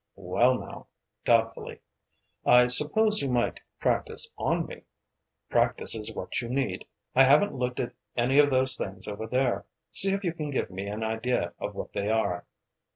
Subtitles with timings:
[0.15, 0.87] "Well now,"
[1.25, 1.79] doubtfully
[2.43, 4.81] "I suppose you might practice on me.
[5.47, 6.87] Practice is what you need.
[7.13, 9.67] I haven't looked at any of those things over there.
[9.91, 12.47] See if you can give me an idea of what they are."